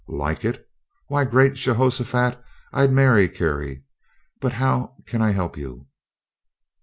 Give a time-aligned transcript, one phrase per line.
[0.07, 0.67] "Like it?
[1.09, 2.43] Why, great Jehoshaphat!
[2.73, 3.83] I'd marry Carrie
[4.39, 5.85] but how can I help you?"